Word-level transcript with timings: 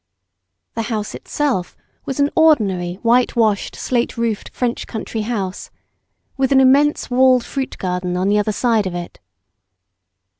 The 0.73 0.81
house 0.89 1.13
itself 1.13 1.77
was 2.07 2.19
an 2.19 2.31
ordinary 2.35 2.95
white 3.03 3.35
washed, 3.35 3.75
slate 3.75 4.17
roofed, 4.17 4.49
French 4.49 4.87
country 4.87 5.21
house, 5.21 5.69
with 6.37 6.51
an 6.51 6.59
immense 6.59 7.11
walled 7.11 7.45
fruit 7.45 7.77
garden 7.77 8.17
on 8.17 8.27
the 8.27 8.39
other 8.39 8.51
side 8.51 8.87
of 8.87 8.95
it. 8.95 9.19